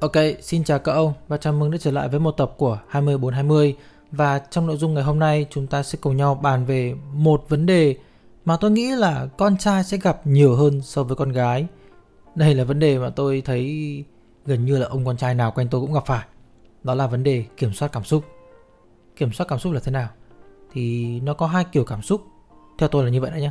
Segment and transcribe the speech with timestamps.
[0.00, 0.12] Ok,
[0.42, 3.76] xin chào các ông và chào mừng đã trở lại với một tập của 20420
[4.12, 7.44] và trong nội dung ngày hôm nay chúng ta sẽ cùng nhau bàn về một
[7.48, 7.96] vấn đề
[8.44, 11.66] mà tôi nghĩ là con trai sẽ gặp nhiều hơn so với con gái.
[12.34, 14.04] Đây là vấn đề mà tôi thấy
[14.46, 16.26] gần như là ông con trai nào quanh tôi cũng gặp phải.
[16.82, 18.24] Đó là vấn đề kiểm soát cảm xúc.
[19.16, 20.08] Kiểm soát cảm xúc là thế nào?
[20.72, 22.22] Thì nó có hai kiểu cảm xúc.
[22.78, 23.50] Theo tôi là như vậy đấy nhé.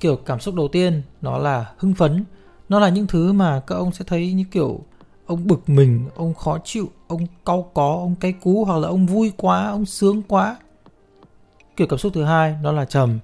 [0.00, 2.24] Kiểu cảm xúc đầu tiên nó là hưng phấn.
[2.68, 4.80] Nó là những thứ mà các ông sẽ thấy như kiểu
[5.26, 9.06] ông bực mình, ông khó chịu, ông cau có, ông cay cú hoặc là ông
[9.06, 10.56] vui quá, ông sướng quá.
[11.76, 13.18] Kiểu cảm xúc thứ hai nó là trầm,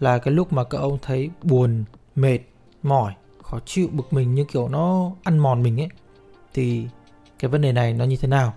[0.00, 1.84] là cái lúc mà các ông thấy buồn,
[2.16, 2.38] mệt,
[2.82, 5.88] mỏi, khó chịu, bực mình như kiểu nó ăn mòn mình ấy.
[6.54, 6.86] Thì
[7.38, 8.54] cái vấn đề này nó như thế nào?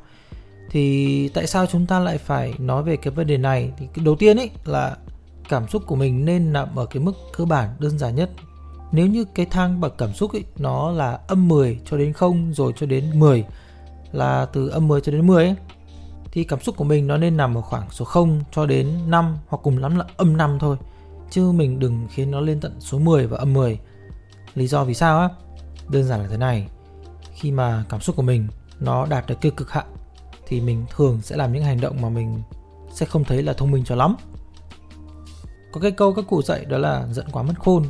[0.70, 3.71] Thì tại sao chúng ta lại phải nói về cái vấn đề này?
[3.77, 4.97] Thì đầu tiên ấy là
[5.49, 8.29] cảm xúc của mình nên nằm ở cái mức cơ bản đơn giản nhất
[8.91, 12.53] nếu như cái thang bậc cảm xúc ấy, nó là âm 10 cho đến 0
[12.53, 13.45] rồi cho đến 10
[14.11, 15.55] là từ âm 10 cho đến 10 ấy,
[16.31, 19.37] thì cảm xúc của mình nó nên nằm ở khoảng số 0 cho đến 5
[19.48, 20.77] hoặc cùng lắm là âm 5 thôi.
[21.29, 23.79] Chứ mình đừng khiến nó lên tận số 10 và âm 10.
[24.55, 25.29] Lý do vì sao á?
[25.89, 26.67] Đơn giản là thế này.
[27.33, 28.48] Khi mà cảm xúc của mình
[28.79, 29.85] nó đạt được cái cực hạn
[30.48, 32.41] thì mình thường sẽ làm những hành động mà mình
[32.93, 34.15] sẽ không thấy là thông minh cho lắm.
[35.71, 37.83] Có cái câu các cụ dạy đó là giận quá mất khôn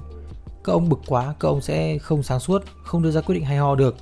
[0.64, 3.46] các ông bực quá các ông sẽ không sáng suốt không đưa ra quyết định
[3.46, 3.96] hay ho được.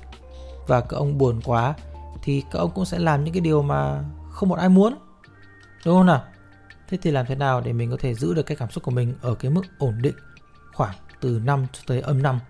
[0.66, 1.74] Và các ông buồn quá
[2.22, 4.94] thì các ông cũng sẽ làm những cái điều mà không một ai muốn.
[5.84, 6.24] Đúng không nào?
[6.88, 8.90] Thế thì làm thế nào để mình có thể giữ được cái cảm xúc của
[8.90, 10.14] mình ở cái mức ổn định
[10.74, 12.40] khoảng từ 5 cho tới âm 5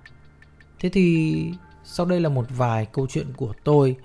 [0.80, 1.46] thế thì
[1.84, 3.96] sau đây là một vài câu chuyện của tôi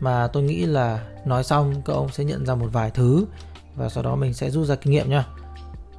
[0.00, 3.26] mà tôi nghĩ là nói xong các ông sẽ nhận ra một vài thứ
[3.76, 5.26] và sau đó mình sẽ rút ra kinh nghiệm nha.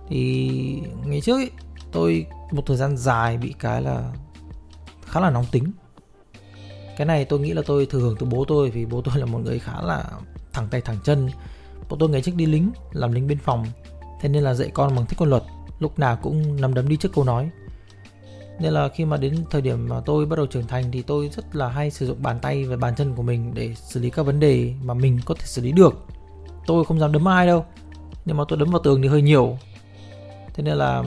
[0.09, 1.49] Thì ngày trước ý,
[1.95, 4.11] tôi một thời gian dài bị cái là
[5.05, 5.71] khá là nóng tính.
[6.97, 9.25] Cái này tôi nghĩ là tôi thừa hưởng từ bố tôi, vì bố tôi là
[9.25, 10.05] một người khá là
[10.53, 11.29] thẳng tay thẳng chân.
[11.89, 13.65] Bố tôi ngày trước đi lính, làm lính biên phòng,
[14.21, 15.43] thế nên là dạy con bằng thích quân luật,
[15.79, 17.49] lúc nào cũng nắm đấm đi trước câu nói.
[18.59, 21.29] Nên là khi mà đến thời điểm mà tôi bắt đầu trưởng thành thì tôi
[21.29, 24.09] rất là hay sử dụng bàn tay và bàn chân của mình để xử lý
[24.09, 26.05] các vấn đề mà mình có thể xử lý được.
[26.67, 27.65] Tôi không dám đấm ai đâu,
[28.25, 29.57] nhưng mà tôi đấm vào tường thì hơi nhiều.
[30.53, 31.03] Thế nên là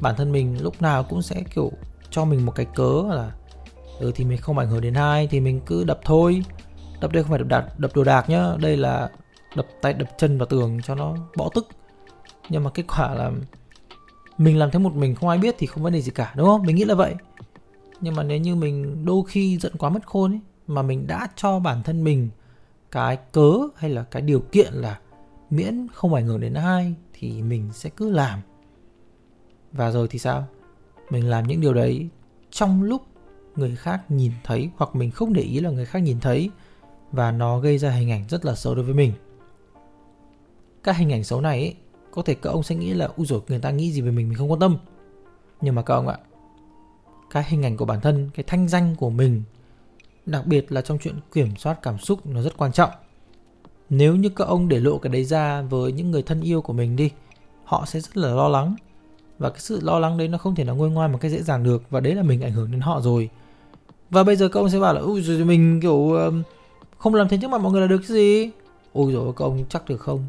[0.00, 1.72] bản thân mình lúc nào cũng sẽ, kiểu,
[2.10, 3.32] cho mình một cái cớ là
[3.98, 6.44] ừ thì mình không ảnh hưởng đến ai, thì mình cứ đập thôi.
[7.00, 9.10] Đập đây không phải đập đạp, đập đồ đạc nhá, đây là
[9.56, 11.68] đập tay, đập chân vào tường cho nó bỏ tức.
[12.48, 13.32] Nhưng mà kết quả là
[14.38, 16.46] mình làm thế một mình, không ai biết thì không vấn đề gì cả, đúng
[16.46, 16.62] không?
[16.62, 17.14] Mình nghĩ là vậy.
[18.00, 21.28] Nhưng mà nếu như mình đôi khi giận quá mất khôn ấy, mà mình đã
[21.36, 22.28] cho bản thân mình
[22.90, 24.98] cái cớ hay là cái điều kiện là
[25.50, 28.38] miễn không ảnh hưởng đến ai, thì mình sẽ cứ làm
[29.72, 30.46] và rồi thì sao?
[31.10, 32.08] Mình làm những điều đấy
[32.50, 33.02] trong lúc
[33.56, 36.50] người khác nhìn thấy hoặc mình không để ý là người khác nhìn thấy.
[37.12, 39.12] Và nó gây ra hình ảnh rất là xấu đối với mình.
[40.82, 41.74] Các hình ảnh xấu này ấy,
[42.10, 44.28] có thể các ông sẽ nghĩ là u rồi người ta nghĩ gì về mình
[44.28, 44.76] mình không quan tâm.
[45.60, 46.18] Nhưng mà các ông ạ
[47.30, 49.42] cái hình ảnh của bản thân cái thanh danh của mình
[50.26, 52.90] đặc biệt là trong chuyện kiểm soát cảm xúc nó rất quan trọng.
[53.90, 56.72] Nếu như các ông để lộ cái đấy ra với những người thân yêu của
[56.72, 57.10] mình đi
[57.64, 58.74] họ sẽ rất là lo lắng
[59.40, 61.42] và cái sự lo lắng đấy nó không thể nào ngôi ngoai một cách dễ
[61.42, 61.82] dàng được.
[61.90, 63.28] Và đấy là mình ảnh hưởng đến họ rồi.
[64.10, 66.16] Và bây giờ các ông sẽ bảo là, ui rồi mình kiểu
[66.98, 68.50] không làm thế trước mặt mọi người là được cái gì?
[68.92, 70.24] Ôi rồi các ông chắc được không?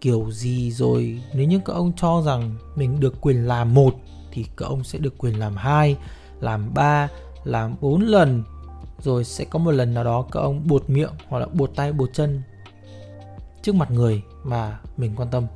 [0.00, 1.22] Kiểu gì rồi?
[1.34, 3.94] Nếu như các ông cho rằng mình được quyền làm một
[4.32, 5.96] thì các ông sẽ được quyền làm hai,
[6.40, 7.08] làm ba,
[7.44, 8.42] làm bốn lần.
[8.98, 11.92] Rồi sẽ có một lần nào đó các ông buột miệng hoặc là buột tay,
[11.92, 12.42] buột chân
[13.62, 15.46] trước mặt người mà mình quan tâm.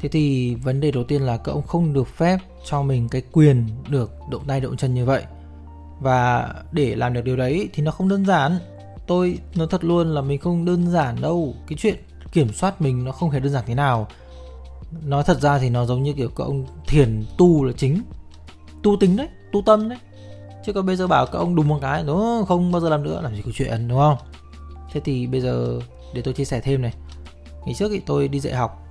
[0.00, 3.22] Thế thì vấn đề đầu tiên là các ông không được phép cho mình cái
[3.32, 5.22] quyền được động tay động chân như vậy.
[6.00, 8.58] Và để làm được điều đấy thì nó không đơn giản.
[9.06, 11.54] Tôi nói thật luôn là mình không đơn giản đâu.
[11.66, 11.96] Cái chuyện
[12.32, 14.08] kiểm soát mình nó không hề đơn giản thế nào.
[15.04, 18.02] Nói thật ra thì nó giống như kiểu các ông thiền tu là chính.
[18.82, 19.98] Tu tính đấy, tu tâm đấy.
[20.66, 23.02] Chứ còn bây giờ bảo các ông đùng một cái nó không bao giờ làm
[23.02, 24.16] nữa làm gì có chuyện đúng không?
[24.92, 25.80] Thế thì bây giờ
[26.14, 26.94] để tôi chia sẻ thêm này.
[27.64, 28.84] Ngày trước thì tôi đi dạy học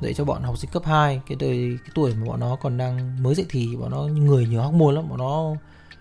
[0.00, 2.78] dạy cho bọn học sinh cấp 2 cái đời cái tuổi mà bọn nó còn
[2.78, 5.54] đang mới dậy thì bọn nó người nhiều hóc môn lắm bọn nó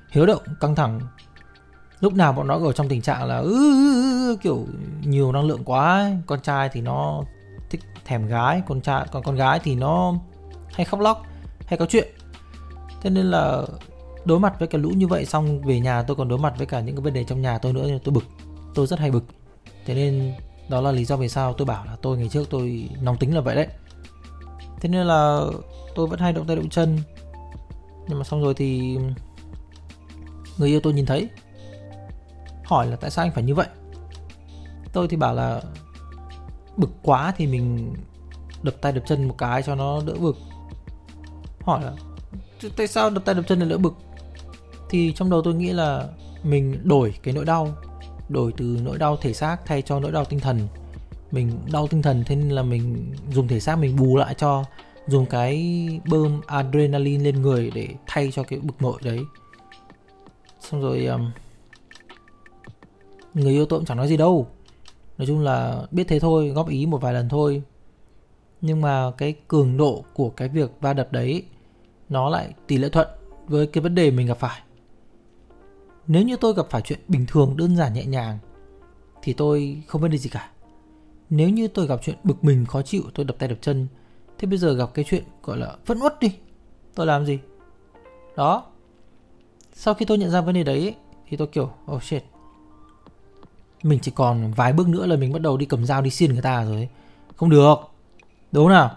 [0.10, 1.00] hiếu động căng thẳng.
[2.00, 4.66] Lúc nào bọn nó ở trong tình trạng là ừ, kiểu
[5.04, 6.18] nhiều năng lượng quá ấy.
[6.26, 7.24] con trai thì nó
[7.70, 10.14] thích thèm gái con trai còn con gái thì nó
[10.74, 11.24] hay khóc lóc
[11.66, 12.08] hay có chuyện.
[13.02, 13.62] Thế nên là
[14.26, 16.68] đối mặt với cái lũ như vậy xong về nhà tôi còn đối mặt với
[16.68, 18.24] cả những cái vấn đề trong nhà tôi nữa nên tôi bực
[18.76, 19.24] tôi rất hay bực.
[19.86, 20.34] Thế nên
[20.70, 23.36] đó là lý do vì sao tôi bảo là tôi ngày trước tôi nóng tính
[23.36, 23.68] là vậy đấy
[24.82, 25.46] thế nên là
[25.96, 26.98] tôi vẫn hay động tay động chân.
[28.08, 28.98] Nhưng mà xong rồi thì
[30.58, 31.30] người yêu tôi nhìn thấy,
[32.66, 33.68] hỏi là tại sao anh phải như vậy?
[34.94, 35.62] Tôi thì bảo là
[36.78, 37.94] bực quá thì mình
[38.64, 40.38] đập tay đập chân một cái cho nó đỡ bực.
[41.62, 41.92] Hỏi là
[42.78, 43.94] tại sao đập tay đập chân là đỡ bực?
[44.90, 46.08] Thì trong đầu tôi nghĩ là
[46.44, 47.76] mình đổi cái nỗi đau,
[48.30, 50.68] đổi từ nỗi đau thể xác thay cho nỗi đau tinh thần
[51.32, 54.64] mình đau tinh thần thế nên là mình dùng thể xác mình bù lại cho
[55.08, 59.20] dùng cái bơm adrenaline lên người để thay cho cái bực bội đấy.
[60.60, 61.32] Xong rồi um,
[63.34, 64.48] người yêu tôi cũng chẳng nói gì đâu.
[65.18, 67.64] Nói chung là biết thế thôi góp ý một vài lần thôi.
[68.62, 71.44] Nhưng mà cái cường độ của cái việc va đập đấy
[72.10, 73.08] nó lại tỷ lệ thuận
[73.48, 74.62] với cái vấn đề mình gặp phải.
[76.08, 78.38] Nếu như tôi gặp phải chuyện bình thường đơn giản nhẹ nhàng
[79.22, 80.50] thì tôi không vấn đề gì cả
[81.30, 83.88] nếu như tôi gặp chuyện bực mình, khó chịu, tôi đập tay đập chân,
[84.38, 86.32] thế bây giờ gặp cái chuyện, gọi là, phẫn uất đi,
[86.96, 87.40] tôi làm gì?
[88.36, 88.64] Đó.
[89.74, 90.96] Sau khi tôi nhận ra vấn đề đấy,
[91.30, 92.24] thì tôi kiểu oh shit.
[93.84, 96.34] Mình chỉ còn vài bước nữa là mình bắt đầu đi cầm dao đi xiên
[96.34, 96.90] người ta rồi
[97.36, 97.76] không được.
[98.52, 98.96] Đúng nào?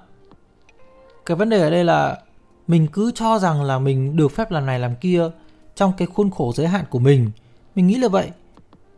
[1.26, 2.22] Cái vấn đề ở đây là
[2.68, 5.30] mình cứ cho rằng là mình được phép làm này làm kia
[5.74, 7.30] trong cái khuôn khổ giới hạn của mình.
[7.74, 8.30] Mình nghĩ là vậy.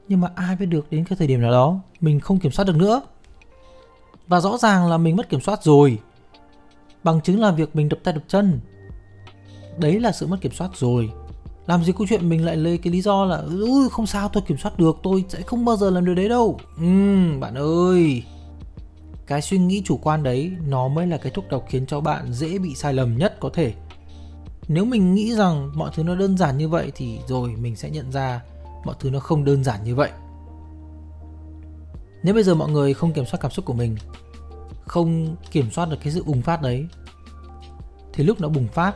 [0.09, 2.65] Nhưng mà ai biết được đến cái thời điểm nào đó, mình không kiểm soát
[2.65, 3.03] được nữa
[4.33, 5.99] và rõ ràng là mình mất kiểm soát rồi.
[7.05, 8.61] Bằng chứng là việc mình đập tay đập chân.
[9.79, 11.11] Đấy là sự mất kiểm soát rồi.
[11.67, 14.43] Làm gì câu chuyện mình lại lấy cái lý do là ui không sao, tôi
[14.47, 16.59] kiểm soát được, tôi sẽ không bao giờ làm được đấy đâu.
[16.79, 16.85] Ừ
[17.41, 18.23] bạn ơi.
[19.27, 22.33] Cái suy nghĩ chủ quan đấy, nó mới là cái thuốc độc khiến cho bạn
[22.33, 23.75] dễ bị sai lầm nhất có thể.
[24.69, 27.91] Nếu mình nghĩ rằng mọi thứ nó đơn giản như vậy thì rồi, mình sẽ
[27.91, 28.41] nhận ra
[28.85, 30.11] mọi thứ nó không đơn giản như vậy.
[32.25, 33.97] Nếu bây giờ mọi người không kiểm soát cảm xúc của mình
[34.93, 36.87] không kiểm soát được cái sự bùng phát đấy,
[38.13, 38.95] thì lúc nó bùng phát,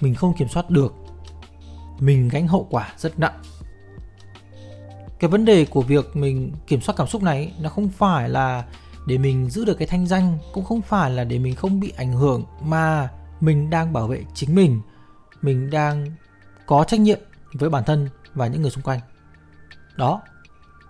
[0.00, 0.94] mình không kiểm soát được,
[1.98, 3.42] mình gánh hậu quả rất nặng.
[5.18, 8.64] Cái vấn đề của việc mình kiểm soát cảm xúc này, nó không phải là
[9.06, 11.92] để mình giữ được cái thanh danh, cũng không phải là để mình không bị
[11.96, 13.08] ảnh hưởng, mà
[13.40, 14.80] mình đang bảo vệ chính mình
[15.42, 16.06] mình đang
[16.66, 17.18] có trách nhiệm
[17.52, 19.00] với bản thân và những người xung quanh.
[19.96, 20.22] Đó,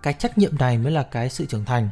[0.02, 1.88] cái trách nhiệm này mới là cái sự trưởng thành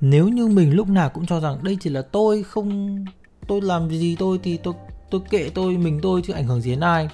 [0.00, 3.04] nếu như mình lúc nào cũng cho rằng đây chỉ là tôi không,
[3.46, 4.74] tôi làm gì tôi thì tôi
[5.10, 7.08] tôi kệ tôi, mình tôi chứ ảnh hưởng gì đến ai,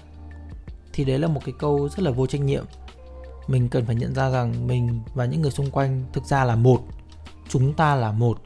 [0.92, 2.64] thì đấy là một cái câu rất là vô trách nhiệm.
[3.48, 6.56] Mình cần phải nhận ra rằng mình và những người xung quanh thực ra là
[6.56, 6.80] một,
[7.48, 8.38] chúng ta là một.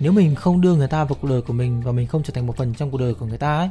[0.00, 2.32] Nếu mình không đưa người ta vào cuộc đời của mình và mình không trở
[2.34, 3.70] thành một phần trong cuộc đời của người ta ấy,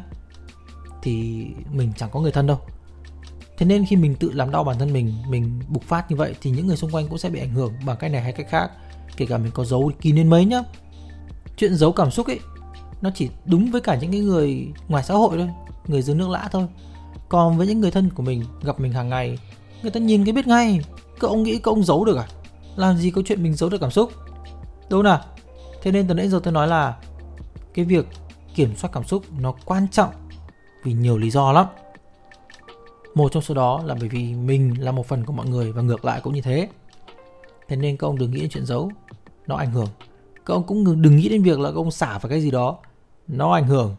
[1.04, 2.60] thì mình chẳng có người thân đâu.
[3.58, 6.36] Thế nên khi mình tự làm đau bản thân mình mình bục phát như vậy
[6.42, 8.48] thì những người xung quanh cũng sẽ bị ảnh hưởng bằng cách này hay cách
[8.50, 8.72] khác
[9.22, 10.64] kể cả mình có giấu kín đến mấy nhá.
[11.58, 12.40] Chuyện giấu cảm xúc ấy,
[13.02, 15.50] nó chỉ đúng với cả những cái người ngoài xã hội thôi,
[15.88, 16.68] người dưới nước lã thôi.
[17.30, 19.40] Còn với những người thân của mình, gặp mình hàng ngày,
[19.82, 20.80] người ta nhìn cái biết ngay
[21.20, 22.28] cậu ông nghĩ cậu ông giấu được à?
[22.76, 24.12] Làm gì có chuyện mình giấu được cảm xúc?
[24.90, 25.22] Đúng nào?
[25.82, 26.98] Thế nên từ nãy giờ tôi nói là
[27.74, 28.08] cái việc
[28.56, 30.12] kiểm soát cảm xúc nó quan trọng
[30.84, 31.66] vì nhiều lý do lắm.
[33.16, 35.82] Một trong số đó là bởi vì mình là một phần của mọi người và
[35.82, 36.70] ngược lại cũng như thế.
[37.68, 38.92] Thế nên các ông đừng nghĩ đến chuyện giấu
[39.52, 39.88] nó ảnh hưởng.
[40.46, 42.78] Các ông cũng đừng nghĩ đến việc là các ông xả vào cái gì đó.
[43.28, 43.96] Nó ảnh hưởng.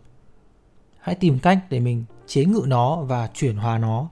[1.00, 4.08] Hãy tìm cách để mình chế ngự nó và chuyển hóa nó.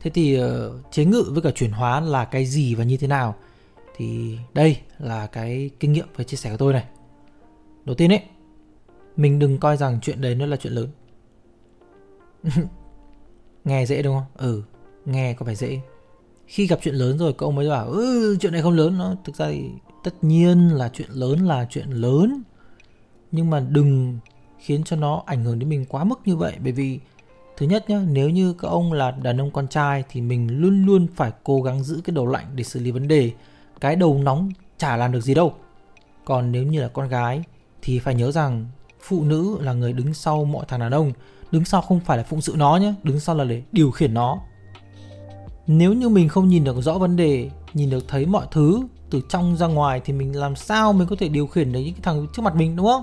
[0.00, 3.06] Thế thì ờ, chế ngự với cả chuyển hóa là cái gì và như thế
[3.06, 3.34] nào?
[3.96, 6.84] Thì đây là cái kinh nghiệm và chia sẻ của tôi này.
[7.84, 8.22] Đầu tiên ấy,
[9.16, 10.88] mình đừng coi rằng chuyện đấy nó là chuyện lớn.
[13.64, 14.26] Nghe dễ đúng không?
[14.36, 14.62] Ừ
[15.04, 15.80] nghe có vẻ dễ.
[16.46, 18.98] Khi gặp chuyện lớn rồi cậu mới bảo ừ chuyện này không lớn.
[18.98, 19.70] Nó, thực ra thì
[20.04, 22.42] tất nhiên là chuyện lớn là chuyện lớn,
[23.32, 24.18] nhưng mà đừng
[24.58, 26.56] khiến cho nó ảnh hưởng đến mình quá mức như vậy.
[26.62, 27.00] Bởi vì,
[27.56, 30.86] thứ nhất nhá, nếu như các ông là đàn ông con trai thì mình luôn
[30.86, 33.30] luôn phải cố gắng giữ cái đầu lạnh để xử lý vấn đề.
[33.80, 35.54] Cái đầu nóng chả làm được gì đâu.
[36.24, 37.42] Còn nếu như là con gái
[37.82, 38.66] thì phải nhớ rằng
[39.00, 41.12] phụ nữ là người đứng sau mọi thằng đàn ông,
[41.52, 44.14] đứng sau không phải là phụng sự nó nhé đứng sau là để điều khiển
[44.14, 44.38] nó.
[45.66, 49.20] Nếu như mình không nhìn được rõ vấn đề, nhìn được thấy mọi thứ từ
[49.28, 52.02] trong ra ngoài thì mình làm sao mình có thể điều khiển được những cái
[52.02, 53.02] thằng trước mặt mình, đúng không?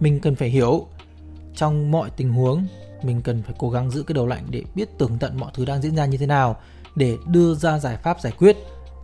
[0.00, 0.86] Mình cần phải hiểu.
[1.56, 2.66] Trong mọi tình huống,
[3.02, 5.64] mình cần phải cố gắng giữ cái đầu lạnh để biết tường tận mọi thứ
[5.64, 6.56] đang diễn ra như thế nào,
[6.94, 8.56] để đưa ra giải pháp giải quyết.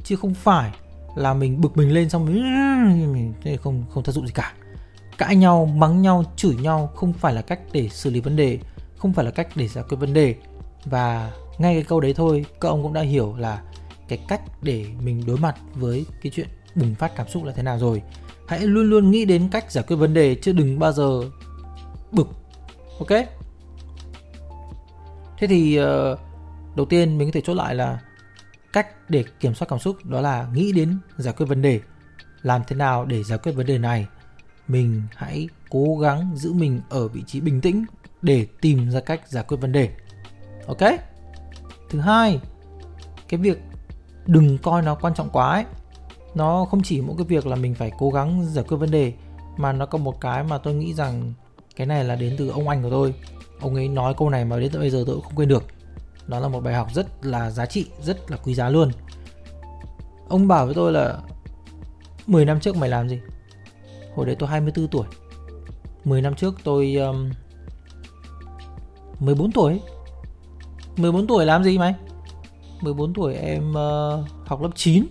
[0.05, 0.71] Chứ không phải
[1.17, 2.27] là mình bực mình lên xong
[3.13, 3.33] mình
[3.63, 4.55] không không tác dụng gì cả.
[5.19, 8.59] Cãi nhau, mắng nhau, chửi nhau không phải là cách để xử lý vấn đề,
[8.99, 10.35] không phải là cách để giải quyết vấn đề.
[10.85, 13.63] Và ngay cái câu đấy thôi, các ông cũng đã hiểu là
[14.09, 17.63] cái cách để mình đối mặt với cái chuyện bùng phát cảm xúc là thế
[17.63, 18.03] nào rồi.
[18.49, 21.21] Hãy luôn luôn nghĩ đến cách giải quyết vấn đề, chứ đừng bao giờ
[22.13, 22.29] bực,
[22.99, 23.27] ok?
[25.39, 26.19] Thế thì ờ,
[26.77, 28.01] đầu tiên mình có thể chốt lại là
[28.73, 31.81] cách để kiểm soát cảm xúc, đó là nghĩ đến giải quyết vấn đề.
[32.43, 34.07] Làm thế nào để giải quyết vấn đề này?
[34.69, 37.85] Mình hãy cố gắng giữ mình ở vị trí bình tĩnh
[38.23, 39.91] để tìm ra cách giải quyết vấn đề,
[40.67, 41.01] ok?
[41.91, 42.41] Thứ hai,
[43.29, 43.59] cái việc
[44.27, 45.65] đừng coi nó quan trọng quá ấy.
[46.35, 49.13] Nó không chỉ mỗi cái việc là mình phải cố gắng giải quyết vấn đề
[49.57, 51.33] mà nó có một cái mà tôi nghĩ rằng
[51.77, 53.15] cái này là đến từ ông anh của tôi.
[53.61, 55.65] Ông ấy nói câu này mà đến tận bây giờ tôi cũng không quên được.
[56.27, 58.91] Đó là một bài học rất là giá trị rất là quý giá luôn.
[60.29, 61.19] Ông bảo với tôi là
[62.27, 63.21] 10 năm trước mày làm gì?
[64.15, 65.07] Hồi đấy tôi 24 tuổi.
[66.05, 67.31] 10 năm trước tôi um,
[69.21, 69.81] 14 tuổi.
[70.97, 71.95] 14 tuổi làm gì mày?
[72.81, 75.05] 14 tuổi em uh, học lớp 9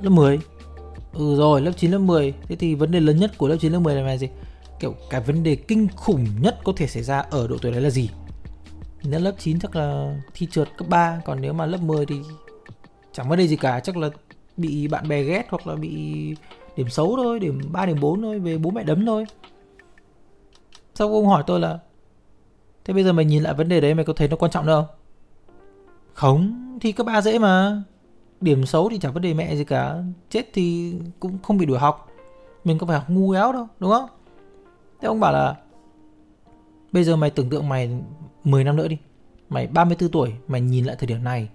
[0.00, 0.38] Lớp 10
[1.12, 3.72] Ừ rồi lớp 9 lớp 10 Thế thì vấn đề lớn nhất của lớp 9
[3.72, 4.28] lớp 10 là gì?
[4.80, 7.80] Kiểu cái vấn đề kinh khủng nhất có thể xảy ra ở độ tuổi đấy
[7.80, 8.10] là gì?
[9.02, 12.20] Nếu lớp 9 chắc là thi trượt cấp 3 Còn nếu mà lớp 10 thì
[13.12, 13.80] chẳng vấn đề gì cả.
[13.80, 14.10] Chắc là
[14.56, 15.90] bị bạn bè ghét hoặc là bị
[16.76, 19.24] điểm xấu thôi Điểm 3 điểm 4 thôi Về bố mẹ đấm thôi.
[20.94, 21.78] Sau ông hỏi tôi là
[22.84, 24.66] Thế bây giờ mày nhìn lại vấn đề đấy mày có thấy nó quan trọng
[24.66, 25.03] đâu Không?
[26.14, 27.82] Không Thì cấp 3 dễ mà.
[28.40, 30.02] Điểm xấu thì chẳng vấn đề mẹ gì cả.
[30.30, 32.08] Chết thì cũng không bị đuổi học.
[32.64, 34.08] Mình có phải học ngu éo đâu đúng không?
[35.00, 35.56] Thế ông bảo là
[36.92, 37.90] bây giờ mày tưởng tượng mày
[38.44, 38.98] 10 năm nữa đi.
[39.48, 41.48] Mày 34 tuổi mày nhìn lại thời điểm này.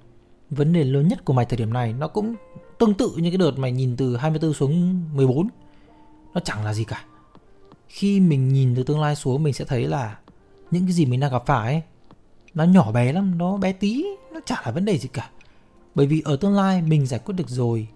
[0.49, 2.35] Vấn đề lớn nhất của mày thời điểm này nó cũng
[2.79, 5.47] tương tự như cái đợt mày nhìn từ 24 xuống 14
[6.33, 7.05] nó chẳng là gì cả.
[7.87, 10.17] Khi mình nhìn từ tương lai xuống mình sẽ thấy là
[10.71, 11.81] những cái gì mình đang gặp phải ấy,
[12.53, 15.29] nó nhỏ bé lắm, nó bé tí, nó chả là vấn đề gì cả.
[15.95, 17.87] Bởi vì ở tương lai mình giải quyết được rồi,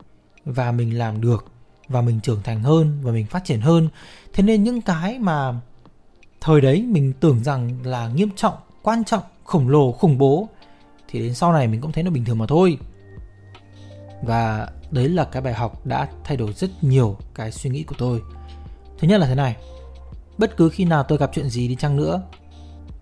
[0.45, 1.45] và mình làm được,
[1.87, 3.89] và mình trưởng thành hơn, và mình phát triển hơn.
[4.33, 5.53] Thế nên những cái mà
[6.41, 10.49] thời đấy mình tưởng rằng là nghiêm trọng, quan trọng, khổng lồ, khủng bố,
[11.07, 12.77] thì đến sau này mình cũng thấy nó bình thường mà thôi.
[14.23, 17.95] Và đấy là cái bài học đã thay đổi rất nhiều cái suy nghĩ của
[17.97, 18.21] tôi.
[18.99, 19.55] Thứ nhất là thế này,
[20.37, 22.21] bất cứ khi nào tôi gặp chuyện gì đi chăng nữa,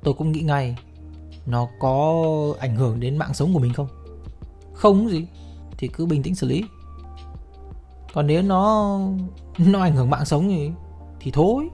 [0.03, 0.75] tôi cũng nghĩ ngay
[1.45, 2.23] nó có
[2.59, 3.87] ảnh hưởng đến mạng sống của mình không?
[4.73, 5.27] Không gì
[5.77, 6.63] thì cứ bình tĩnh xử lý.
[8.13, 8.99] Còn nếu nó
[9.57, 10.71] nó ảnh hưởng mạng sống thì
[11.19, 11.69] thì thôi.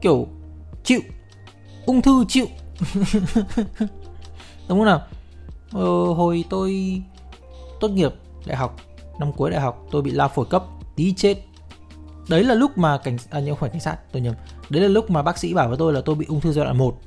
[0.00, 0.26] Kiểu
[0.84, 1.00] chịu
[1.86, 2.46] ung thư chịu.
[4.68, 5.02] Đúng không nào?
[5.72, 7.02] Ờ, hồi tôi
[7.80, 8.14] tốt nghiệp
[8.46, 8.76] đại học
[9.18, 10.64] năm cuối đại học tôi bị lao phổi cấp
[10.96, 11.38] tí chết.
[12.28, 14.34] Đấy là lúc mà cảnh à nhưng không phải cảnh sát tôi nhầm.
[14.70, 16.64] Đấy là lúc mà bác sĩ bảo với tôi là tôi bị ung thư giai
[16.64, 17.00] đoạn 1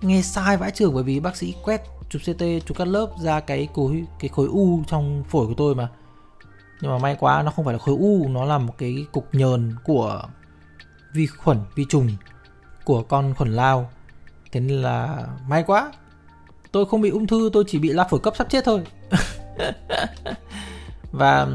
[0.00, 3.40] nghe sai vãi trường bởi vì bác sĩ quét chụp CT chụp cắt lớp ra
[3.40, 5.88] cái khối cái khối u trong phổi của tôi mà.
[6.80, 9.34] Nhưng mà may quá nó không phải là khối u nó là một cái cục
[9.34, 10.22] nhờn của
[11.14, 12.08] vi khuẩn vi trùng
[12.84, 13.90] của con khuẩn lao.
[14.52, 15.92] Thế nên là may quá.
[16.72, 18.82] Tôi không bị ung thư tôi chỉ bị la phổi cấp sắp chết thôi.
[21.12, 21.48] Và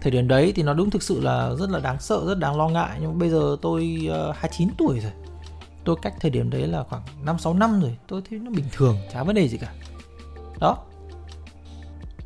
[0.00, 2.56] thời điểm đấy thì nó đúng thực sự là rất là đáng sợ rất đáng
[2.56, 2.98] lo ngại.
[3.00, 5.12] Nhưng bây giờ tôi ờ, uh, 29 tuổi rồi
[5.88, 8.64] tôi cách thời điểm đấy là khoảng 5 6 năm rồi, tôi thấy nó bình
[8.72, 9.72] thường, chả vấn đề gì cả.
[10.60, 10.84] Đó.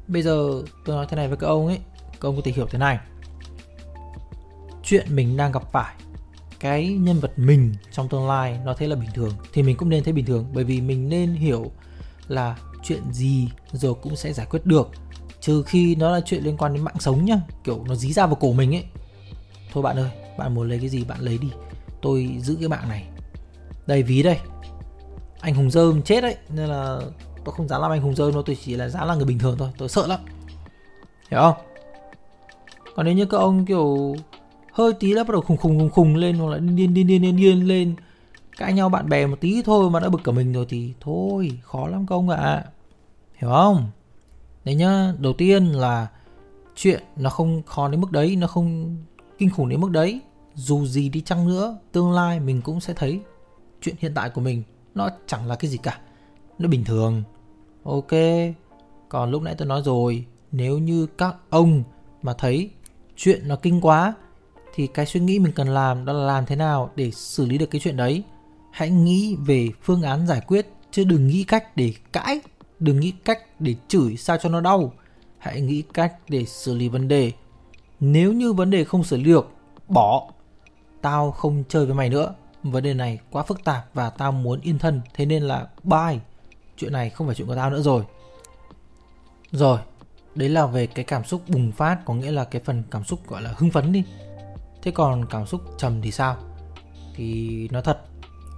[0.08, 1.78] Bây giờ tôi nói thế này với các ông ấy,
[2.12, 2.98] các ông có thể hiểu thế này.
[4.82, 5.94] Chuyện mình đang gặp phải,
[6.60, 9.88] cái nhân vật mình trong tương lai nó thấy là bình thường, thì mình cũng
[9.88, 11.70] nên thấy bình thường, bởi vì mình nên hiểu
[12.28, 14.90] là chuyện gì rồi cũng sẽ giải quyết được.
[15.40, 18.26] Trừ khi nó là chuyện liên quan đến mạng sống nhá, kiểu nó dí ra
[18.26, 18.84] vào cổ mình ấy.
[19.72, 21.48] Thôi bạn ơi, bạn muốn lấy cái gì bạn lấy đi.
[22.02, 23.11] Tôi giữ cái mạng này
[23.86, 24.38] đây ví đây.
[25.40, 27.00] Anh hùng dơm chết đấy, nên là
[27.44, 29.38] tôi không dám làm anh hùng dơm đâu, tôi chỉ là dám là người bình
[29.38, 30.20] thường thôi, tôi sợ lắm.
[31.30, 31.54] Hiểu không?
[32.94, 34.16] Còn nếu như các ông kiểu
[34.72, 37.22] hơi tí đã bắt đầu khùng khùng khùng khùng lên, hoặc là điên điên điên
[37.22, 37.94] điên điên lên,
[38.58, 41.50] cãi nhau bạn bè một tí thôi mà đã bực cả mình rồi thì thôi,
[41.62, 42.36] khó lắm công ạ.
[42.36, 42.64] À.
[43.34, 43.86] hiểu không?
[44.64, 46.08] Đấy nhá, đầu tiên là
[46.76, 48.96] chuyện nó không khó đến mức đấy, nó không
[49.38, 50.20] kinh khủng đến mức đấy.
[50.54, 53.20] Dù gì đi chăng nữa, tương lai mình cũng sẽ thấy
[53.82, 54.62] chuyện hiện tại của mình,
[54.94, 55.98] nó chẳng là cái gì cả.
[56.58, 57.22] Nó bình thường.
[57.84, 58.10] Ok,
[59.08, 61.82] còn lúc nãy tôi nói rồi, nếu như các ông
[62.22, 62.70] mà thấy
[63.16, 64.14] chuyện nó kinh quá,
[64.74, 67.58] thì cái suy nghĩ mình cần làm đó là làm thế nào để xử lý
[67.58, 68.22] được cái chuyện đấy.
[68.70, 72.40] Hãy nghĩ về phương án giải quyết, chứ đừng nghĩ cách để cãi,
[72.78, 74.92] đừng nghĩ cách để chửi sao cho nó đau.
[75.38, 77.32] Hãy nghĩ cách để xử lý vấn đề.
[78.00, 79.50] Nếu như vấn đề không xử lý được,
[79.88, 80.30] bỏ.
[81.00, 84.60] Tao không chơi với mày nữa vấn đề này quá phức tạp và tao muốn
[84.60, 86.18] yên thân, thế nên là bye.
[86.76, 88.04] Chuyện này không phải chuyện của tao nữa rồi.
[89.52, 89.78] Rồi,
[90.34, 93.28] đấy là về cái cảm xúc bùng phát, có nghĩa là cái phần cảm xúc
[93.28, 94.04] gọi là hưng phấn đi.
[94.82, 96.36] Thế còn cảm xúc trầm thì sao?
[97.14, 97.98] Thì nó thật,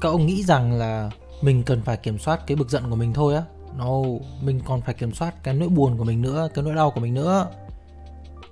[0.00, 1.10] các ông nghĩ rằng là
[1.42, 3.42] mình cần phải kiểm soát cái bực giận của mình thôi á.
[3.78, 4.02] No,
[4.42, 7.00] mình còn phải kiểm soát cái nỗi buồn của mình nữa, cái nỗi đau của
[7.00, 7.46] mình nữa.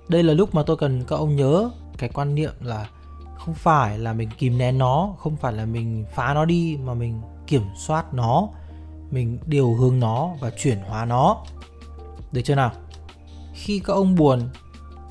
[0.07, 2.89] Đây là lúc mà tôi cần các ông nhớ cái quan niệm là
[3.45, 6.93] không phải là mình kìm nén nó, không phải là mình phá nó đi, mà
[6.93, 8.49] mình kiểm soát nó,
[9.11, 11.43] mình điều hướng nó và chuyển hóa nó.
[12.31, 12.71] Được chưa nào?
[13.53, 14.49] Khi các ông buồn,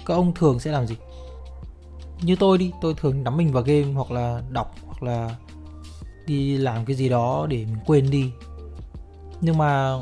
[0.07, 0.97] các ông thường sẽ làm gì?
[2.23, 5.37] Như tôi đi, tôi thường đắm mình vào game hoặc là đọc hoặc là
[6.27, 8.31] đi làm cái gì đó để mình quên đi.
[9.41, 9.99] Nhưng mà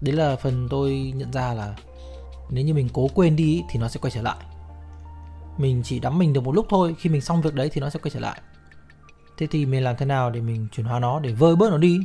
[0.00, 1.76] đấy là phần tôi nhận ra là
[2.50, 4.36] nếu như mình cố quên đi thì nó sẽ quay trở lại
[5.58, 7.90] mình chỉ đắm mình được một lúc thôi, khi mình xong việc đấy thì nó
[7.90, 8.40] sẽ quay trở lại.
[9.36, 11.78] Thế thì mình làm thế nào để mình chuyển hóa nó, để vơi bớt nó
[11.78, 12.00] đi?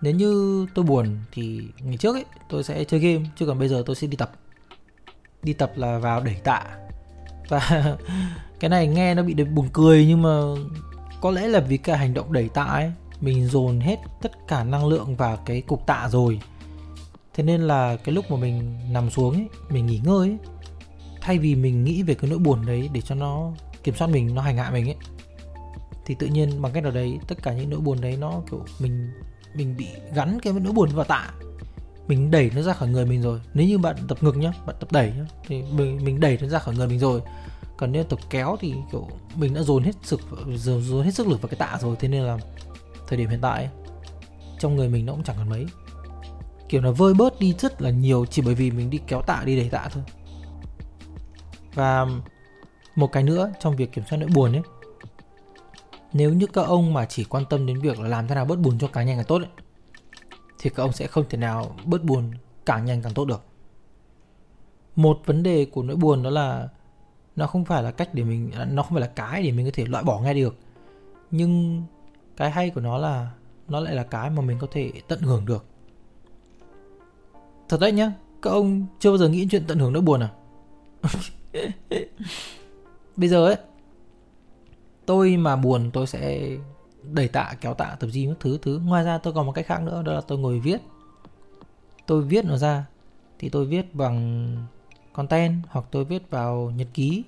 [0.00, 3.68] Nếu như tôi buồn thì ngày trước ấy, tôi sẽ chơi game, chứ còn bây
[3.68, 4.32] giờ tôi sẽ đi tập.
[5.42, 6.62] Đi tập là vào đẩy tạ.
[7.48, 7.96] Và
[8.60, 10.40] cái này nghe nó bị buồn cười nhưng mà
[11.20, 12.92] có lẽ là vì cái hành động đẩy tạ ấy.
[13.20, 16.40] Mình dồn hết tất cả năng lượng vào cái cục tạ rồi.
[17.34, 20.38] Thế nên là cái lúc mà mình nằm xuống ấy, mình nghỉ ngơi ấy
[21.22, 23.52] thay vì mình nghĩ về cái nỗi buồn đấy để cho nó
[23.82, 24.96] kiểm soát mình nó hành hạ mình ấy
[26.06, 28.64] thì tự nhiên bằng cách nào đấy tất cả những nỗi buồn đấy nó kiểu
[28.80, 29.10] mình
[29.54, 31.30] mình bị gắn cái nỗi buồn vào tạ.
[32.08, 33.40] Mình đẩy nó ra khỏi người mình rồi.
[33.54, 36.48] Nếu như bạn tập ngực nhá bạn tập đẩy nhá thì mình mình đẩy nó
[36.48, 37.20] ra khỏi người mình rồi.
[37.76, 40.20] Còn nếu tập kéo thì kiểu mình đã dồn hết sức
[40.54, 42.38] dồn, dồn hết sức lực vào cái tạ rồi thế nên là
[43.08, 43.68] thời điểm hiện tại
[44.58, 45.66] trong người mình nó cũng chẳng còn mấy.
[46.68, 49.42] Kiểu là vơi bớt đi rất là nhiều chỉ bởi vì mình đi kéo tạ
[49.44, 50.02] đi đẩy tạ thôi
[51.74, 52.06] và
[52.94, 54.62] một cái nữa trong việc kiểm soát nỗi buồn ấy.
[56.12, 58.58] Nếu như các ông mà chỉ quan tâm đến việc là làm thế nào bớt
[58.58, 59.50] buồn cho càng nhanh càng tốt ấy,
[60.58, 62.30] thì các ông sẽ không thể nào bớt buồn
[62.66, 63.42] càng nhanh càng tốt được.
[64.96, 66.68] Một vấn đề của nỗi buồn đó là
[67.36, 69.70] nó không phải là cách để mình nó không phải là cái để mình có
[69.74, 70.56] thể loại bỏ ngay được.
[71.30, 71.82] Nhưng
[72.36, 73.30] cái hay của nó là
[73.68, 75.64] nó lại là cái mà mình có thể tận hưởng được.
[77.68, 78.12] Thật đấy nhá
[78.42, 80.30] các ông chưa bao giờ nghĩ chuyện tận hưởng nỗi buồn à?
[83.16, 83.56] bây giờ ấy
[85.06, 86.48] tôi mà buồn tôi sẽ
[87.02, 88.80] đẩy tạ kéo tạ tập gym các thứ thứ.
[88.84, 90.80] Ngoài ra tôi còn một cách khác nữa đó là tôi ngồi viết.
[92.06, 92.86] Tôi viết nó ra
[93.38, 94.56] thì tôi viết bằng
[95.12, 97.22] content hoặc tôi viết vào nhật ký.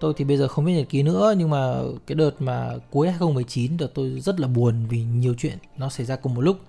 [0.00, 3.08] Tôi thì bây giờ không viết nhật ký nữa nhưng mà cái đợt mà cuối
[3.08, 6.60] 2019 đợt tôi rất là buồn vì nhiều chuyện nó xảy ra cùng một lúc.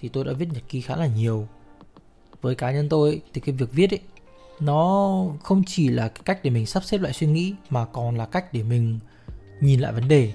[0.00, 1.48] Thì tôi đã viết nhật ký khá là nhiều.
[2.42, 4.00] Với cá nhân tôi ấy, thì cái việc viết ấy
[4.60, 8.16] nó không chỉ là cái cách để mình sắp xếp lại suy nghĩ, mà còn
[8.16, 8.98] là cách để mình
[9.60, 10.32] nhìn lại vấn đề.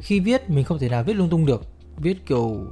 [0.00, 1.66] Khi viết, mình không thể nào viết lung tung được.
[1.96, 2.66] Viết kiểu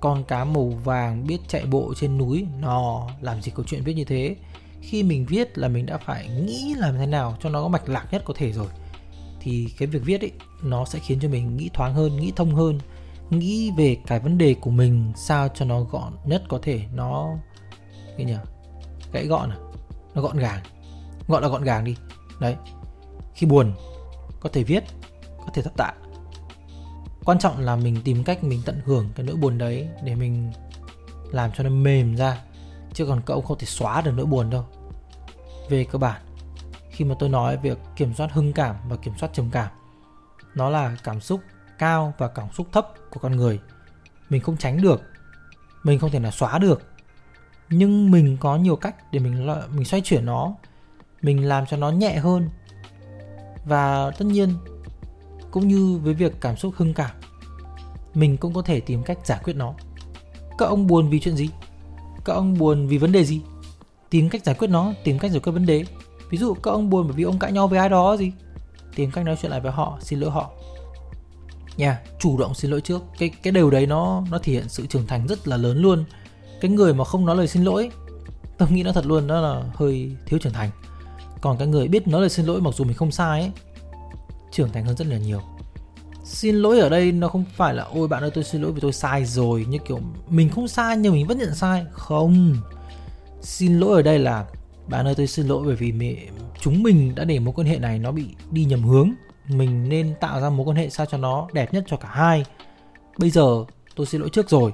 [0.00, 3.94] con cá màu vàng biết chạy bộ trên núi, nó làm gì có chuyện viết
[3.94, 4.36] như thế.
[4.80, 7.88] Khi mình viết là mình đã phải nghĩ làm thế nào cho nó có mạch
[7.88, 8.68] lạc nhất có thể rồi.
[9.40, 12.54] Thì cái việc viết ấy, nó sẽ khiến cho mình nghĩ thoáng hơn, nghĩ thông
[12.54, 12.80] hơn,
[13.30, 16.80] nghĩ về cái vấn đề của mình, sao cho nó gọn nhất có thể.
[16.94, 17.28] Nó,
[18.16, 18.36] cái nhỉ?
[19.12, 19.56] Gãy gọn à?
[20.14, 20.60] Nó gọn gàng.
[21.28, 21.96] Gọn là gọn gàng đi.
[22.40, 22.56] Đấy.
[23.34, 23.74] Khi buồn,
[24.40, 24.84] có thể viết,
[25.38, 25.92] có thể thất tạ.
[27.24, 30.52] Quan trọng là mình tìm cách mình tận hưởng cái nỗi buồn đấy để mình
[31.30, 32.38] làm cho nó mềm ra,
[32.92, 34.66] chứ còn cậu không thể xóa được nỗi buồn đâu.
[35.68, 36.22] Về cơ bản,
[36.90, 39.68] khi mà tôi nói việc kiểm soát hưng cảm và kiểm soát trầm cảm,
[40.54, 41.40] nó là cảm xúc
[41.78, 43.60] cao và cảm xúc thấp của con người.
[44.30, 45.02] Mình không tránh được,
[45.82, 46.82] mình không thể nào xóa được
[47.72, 50.54] nhưng mình có nhiều cách để mình mình xoay chuyển nó.
[51.22, 52.48] Mình làm cho nó nhẹ hơn.
[53.64, 54.54] Và tất nhiên
[55.50, 57.10] cũng như với việc cảm xúc hưng cảm
[58.14, 59.74] mình cũng có thể tìm cách giải quyết nó.
[60.58, 61.48] Các ông buồn vì chuyện gì?
[62.24, 63.40] Các ông buồn vì vấn đề gì?
[64.10, 65.84] Tìm cách giải quyết nó tìm cách giải quyết vấn đề.
[66.30, 68.32] Ví dụ các ông buồn bởi vì ông cãi nhau với ai đó gì?
[68.94, 70.50] Tìm cách nói chuyện lại với họ xin lỗi họ.
[71.76, 73.02] Nha yeah, chủ động xin lỗi trước.
[73.18, 76.04] Cái cái điều đấy nó nó thể hiện sự trưởng thành rất là lớn luôn
[76.62, 77.90] cái người mà không nói lời xin lỗi
[78.58, 80.70] tôi nghĩ nó thật luôn đó là hơi thiếu trưởng thành.
[81.40, 83.50] Còn cái người biết nói lời xin lỗi mặc dù mình không sai ấy
[84.50, 85.40] trưởng thành hơn rất là nhiều.
[86.24, 88.80] Xin lỗi ở đây nó không phải là ôi bạn ơi tôi xin lỗi vì
[88.80, 92.56] tôi sai rồi như kiểu mình không sai nhưng mình vẫn nhận sai không.
[93.40, 94.46] Xin lỗi ở đây là
[94.88, 96.14] bạn ơi tôi xin lỗi bởi vì mẹ,
[96.60, 99.12] chúng mình đã để mối quan hệ này nó bị đi nhầm hướng.
[99.48, 102.44] Mình nên tạo ra mối quan hệ sao cho nó đẹp nhất cho cả hai.
[103.18, 103.64] Bây giờ
[103.96, 104.72] tôi xin lỗi trước rồi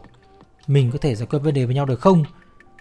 [0.69, 2.25] mình có thể giải quyết vấn đề với nhau được không?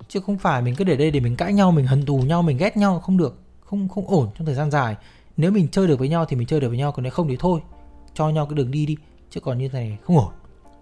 [0.07, 2.41] Chứ không phải mình cứ để đây để mình cãi nhau, mình hận thù nhau,
[2.41, 3.39] mình ghét nhau, không được.
[3.65, 4.95] Không không ổn trong thời gian dài.
[5.37, 7.27] Nếu mình chơi được với nhau thì mình chơi được với nhau, còn nếu không
[7.27, 7.59] thì thôi.
[8.13, 8.97] Cho nhau cái đường đi đi,
[9.29, 10.31] chứ còn như thế này không ổn.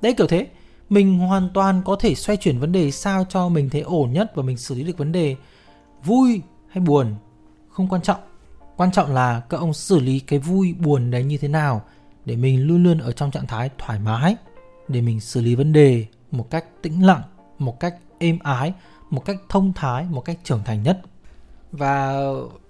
[0.01, 0.47] Đấy, kiểu thế.
[0.89, 4.31] Mình hoàn toàn có thể xoay chuyển vấn đề sao cho mình thấy ổn nhất
[4.35, 5.35] và mình xử lý được vấn đề
[6.03, 7.15] vui hay buồn?
[7.69, 8.19] Không quan trọng.
[8.77, 11.81] Quan trọng là các ông xử lý cái vui, buồn đấy như thế nào
[12.25, 14.35] để mình luôn luôn ở trong trạng thái thoải mái,
[14.87, 17.21] để mình xử lý vấn đề một cách tĩnh lặng
[17.59, 18.73] một cách êm ái
[19.09, 21.01] một cách thông thái một cách trưởng thành nhất.
[21.71, 22.23] Và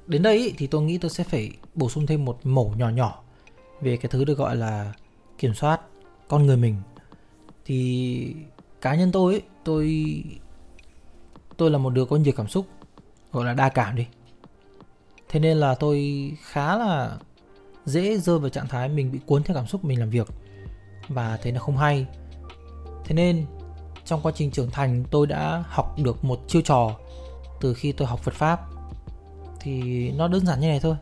[0.08, 3.24] đến đây thì tôi nghĩ tôi sẽ phải bổ sung thêm một mẩu nhỏ nhỏ
[3.82, 4.94] về cái thứ được gọi là
[5.38, 5.82] kiểm soát
[6.28, 6.76] con người mình.
[7.65, 8.36] Thì
[8.82, 10.24] cá nhân tôi ấy, tôi
[11.58, 12.65] tôi là một đứa có nhiều cảm xúc
[13.32, 14.08] gọi là đa cảm đi.
[15.30, 17.18] Thế nên là tôi khá là
[17.86, 20.28] dễ rơi vào trạng thái mình bị cuốn theo cảm xúc mình làm việc.
[21.08, 22.08] Và thế là không hay
[23.06, 23.46] thế nên,
[24.06, 26.96] trong quá trình trưởng thành, tôi đã học được một chiêu trò
[27.62, 28.62] từ khi tôi học Phật pháp.
[29.60, 30.96] Thì nó đơn giản như này thôi.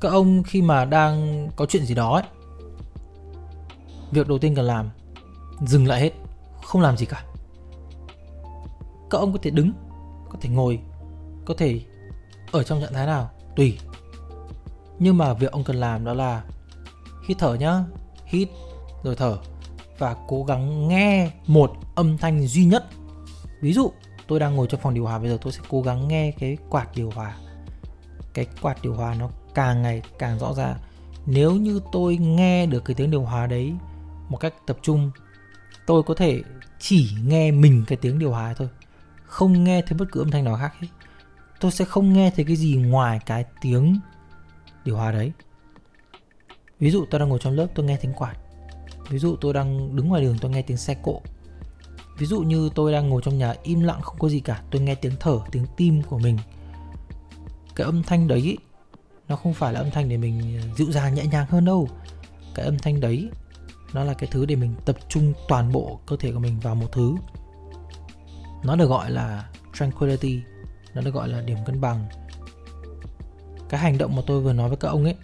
[0.00, 2.22] Các ông khi mà đang có chuyện gì đó ấy,
[4.10, 4.90] việc đầu tiên cần làm,
[5.60, 6.10] dừng lại hết,
[6.62, 7.24] không làm gì cả.
[9.10, 9.72] Các ông có thể đứng,
[10.28, 10.80] có thể ngồi,
[11.44, 11.80] có thể
[12.52, 13.78] ở trong trạng thái nào, tùy.
[14.98, 16.42] Nhưng mà việc ông cần làm đó là
[17.28, 17.84] hít thở nhá,
[18.24, 18.48] hít,
[19.02, 19.38] rồi thở
[19.98, 22.86] và cố gắng nghe một âm thanh duy nhất.
[23.60, 23.92] Ví dụ,
[24.26, 26.58] tôi đang ngồi trong phòng điều hòa, bây giờ tôi sẽ cố gắng nghe cái
[26.70, 27.36] quạt điều hòa.
[28.34, 30.78] Cái quạt điều hòa nó càng ngày càng rõ ràng.
[31.26, 33.74] Nếu như tôi nghe được cái tiếng điều hòa đấy
[34.28, 35.10] một cách tập trung,
[35.86, 36.42] tôi có thể
[36.78, 38.68] chỉ nghe mình cái tiếng điều hòa thôi.
[39.24, 40.88] Không nghe thấy bất cứ âm thanh nào khác hết.
[41.60, 44.00] Tôi sẽ không nghe thấy cái gì ngoài cái tiếng
[44.84, 45.32] điều hòa đấy.
[46.80, 48.34] Ví dụ tôi đang ngồi trong lớp, tôi nghe tiếng quạt
[49.08, 51.20] ví dụ tôi đang đứng ngoài đường tôi nghe tiếng xe cộ.
[52.18, 54.82] Ví dụ như tôi đang ngồi trong nhà im lặng không có gì cả, tôi
[54.82, 56.38] nghe tiếng thở, tiếng tim của mình.
[57.76, 58.58] Cái âm thanh đấy
[59.28, 61.88] nó không phải là âm thanh để mình dịu dàng, nhẹ nhàng hơn đâu.
[62.54, 63.30] Cái âm thanh đấy,
[63.92, 66.74] nó là cái thứ để mình tập trung toàn bộ cơ thể của mình vào
[66.74, 67.14] một thứ.
[68.62, 70.40] Nó được gọi là tranquility,
[70.94, 72.06] nó được gọi là điểm cân bằng.
[73.68, 75.14] Cái hành động mà tôi vừa nói với các ông ấy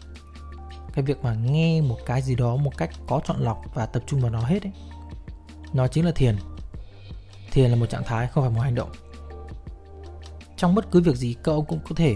[0.94, 4.02] cái việc mà nghe một cái gì đó một cách có chọn lọc và tập
[4.06, 4.72] trung vào nó hết ấy.
[5.72, 6.36] Nó chính là thiền.
[7.52, 8.90] Thiền là một trạng thái, không phải một hành động.
[10.56, 12.14] Trong bất cứ việc gì, các ông cũng có thể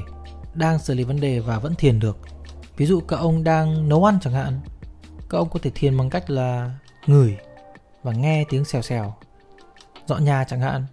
[0.54, 2.18] đang xử lý vấn đề và vẫn thiền được.
[2.76, 4.60] Ví dụ các ông đang nấu ăn chẳng hạn,
[5.30, 6.74] các ông có thể thiền bằng cách là
[7.06, 7.36] ngửi
[8.02, 9.14] và nghe tiếng xèo xèo,
[10.06, 10.86] dọn nhà chẳng hạn.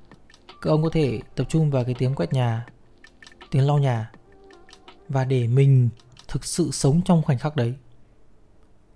[0.61, 2.65] Các ông có thể tập trung vào cái tiếng quét nhà,
[3.51, 4.11] tiếng lau nhà.
[5.09, 5.89] Và để mình
[6.27, 7.73] thực sự sống trong khoảnh khắc đấy.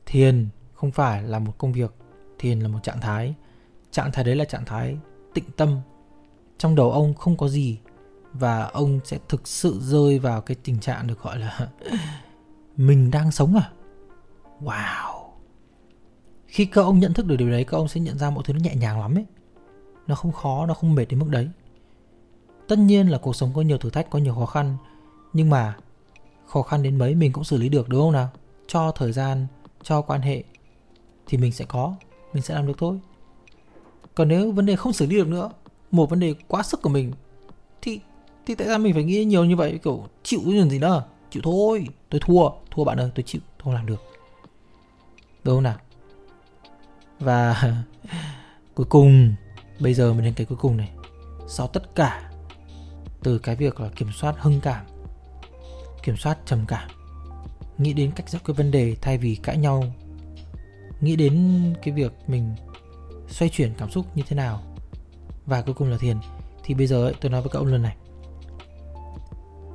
[0.06, 1.92] Thiền không phải là một công việc,
[2.40, 3.36] thiền là một trạng thái.
[3.92, 4.98] Trạng thái đấy là trạng thái
[5.34, 5.80] tịnh tâm.
[6.58, 7.80] Trong đầu ông không có gì
[8.34, 11.70] và ông sẽ thực sự rơi vào cái tình trạng được gọi là
[12.78, 13.72] mình đang sống à?
[14.62, 15.30] Wow!
[16.48, 18.54] Khi các ông nhận thức được điều đấy, các ông sẽ nhận ra mọi thứ
[18.54, 19.26] nó nhẹ nhàng lắm ấy.
[20.08, 21.50] Nó không khó, nó không mệt đến mức đấy.
[22.68, 24.78] Tất nhiên là cuộc sống có nhiều thử thách, có nhiều khó khăn,
[25.34, 25.78] nhưng mà
[26.50, 28.30] khó khăn đến mấy mình cũng xử lý được, đúng không nào?
[28.68, 29.48] Cho thời gian,
[29.84, 30.44] cho quan hệ
[31.28, 31.96] thì mình sẽ có,
[32.34, 33.00] mình sẽ làm được thôi.
[34.16, 35.50] Còn nếu vấn đề không xử lý được nữa,
[35.92, 37.12] một vấn đề quá sức của mình,
[37.82, 38.00] thì
[38.46, 39.80] thì tại sao mình phải nghĩ nhiều như vậy?
[39.84, 43.74] Kiểu chịu cái gì nữa chịu thôi, tôi thua thua bạn ơi, tôi chịu không
[43.74, 44.04] làm được.
[45.44, 45.78] Đúng không nào?
[47.20, 47.64] Và
[48.76, 49.34] cuối cùng,
[49.80, 50.92] bây giờ mình đến cái cuối cùng này.
[51.48, 52.32] Sau tất cả,
[53.24, 54.86] từ cái việc là kiểm soát hưng cảm
[56.04, 56.90] kiểm soát trầm cảm.
[57.78, 59.84] Nghĩ đến cách giải quyết vấn đề thay vì cãi nhau.
[61.02, 62.56] Nghĩ đến cái việc mình
[63.28, 64.64] xoay chuyển cảm xúc như thế nào.
[65.46, 66.18] Và cuối cùng là thiền
[66.64, 67.96] thì bây giờ ấy, tôi nói với các ông lần này.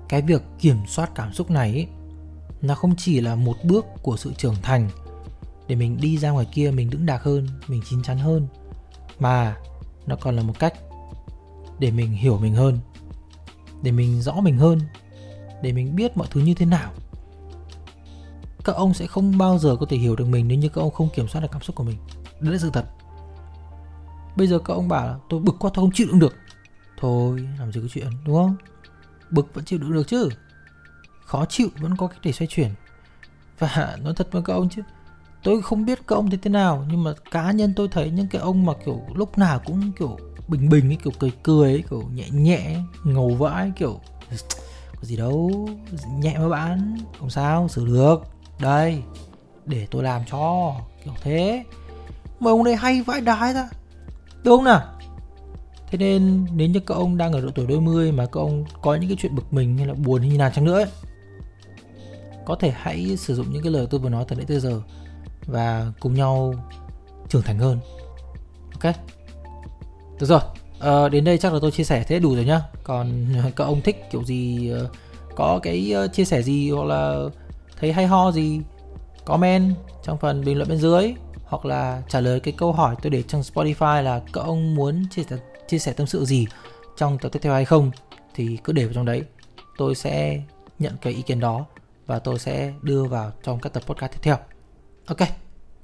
[0.08, 1.86] Cái việc kiểm soát cảm xúc này ấy,
[2.62, 4.90] nó không chỉ là một bước của sự trưởng thành
[5.68, 8.46] để mình đi ra ngoài kia mình đứng đạc hơn mình chín chắn hơn
[9.18, 9.56] mà
[10.06, 10.74] nó còn là một cách
[11.78, 12.78] để mình hiểu mình hơn
[13.82, 14.80] để mình rõ mình hơn
[15.62, 16.92] để mình biết mọi thứ như thế nào.
[18.64, 20.90] Các ông sẽ không bao giờ có thể hiểu được mình nếu như các ông
[20.90, 21.96] không kiểm soát được cảm xúc của mình.
[22.40, 22.84] Đấy là sự thật.
[24.36, 26.34] Bây giờ các ông bảo là, tôi bực quá, tôi không chịu đựng được.
[27.00, 28.56] Thôi, làm gì có chuyện, đúng không?
[29.30, 30.28] Bực vẫn chịu đựng được chứ.
[31.24, 32.70] Khó chịu vẫn có cách để xoay chuyển.
[33.58, 34.82] Và nói thật với các ông chứ,
[35.42, 38.28] tôi không biết các ông thế thế nào, nhưng mà cá nhân tôi thấy những
[38.28, 41.84] cái ông mà kiểu lúc nào cũng kiểu bình bình ấy, kiểu cười cười ấy,
[41.90, 44.00] kiểu nhẹ nhẹ, ngầu vãi, kiểu
[45.04, 45.68] có gì đâu
[46.18, 48.16] nhẹ mà bạn không sao xử được.
[48.60, 49.02] Đây
[49.66, 51.64] để tôi làm cho kiểu thế.
[52.40, 53.68] Mà ông đây hay vãi đái ra
[54.44, 54.80] đúng không nào?
[55.90, 58.64] Thế nên nếu như các ông đang ở độ tuổi đôi mươi mà các ông
[58.82, 60.86] có những cái chuyện bực mình hay là buồn hay như nào chăng nữa ấy,
[62.44, 64.80] có thể hãy sử dụng những cái lời tôi vừa nói từ nãy tới giờ
[65.46, 66.54] và cùng nhau
[67.28, 67.80] trưởng thành hơn.
[68.82, 68.94] Ok?
[70.20, 70.40] Được rồi
[70.80, 73.80] à, đến đây chắc là tôi chia sẻ thế đủ rồi nhá còn các ông
[73.80, 74.88] thích kiểu gì ờ,
[75.36, 77.18] có cái ờ, chia sẻ gì hoặc là
[77.80, 78.60] thấy hay ho gì
[79.24, 83.10] comment trong phần bình luận bên dưới hoặc là trả lời cái câu hỏi tôi
[83.10, 85.36] để trong Spotify là các ông muốn chia sẻ,
[85.68, 86.46] chia sẻ tâm sự gì
[86.96, 87.90] trong tập tiếp theo hay không
[88.34, 89.22] thì cứ để vào trong đấy.
[89.76, 90.42] Tôi sẽ
[90.78, 91.66] nhận cái ý kiến đó
[92.06, 94.36] và tôi sẽ đưa vào trong các tập podcast tiếp theo.
[95.06, 95.28] Ok,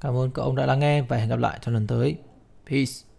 [0.01, 2.17] cảm ơn các ông đã lắng nghe và hẹn gặp lại trong lần tới.
[2.71, 3.10] Peace.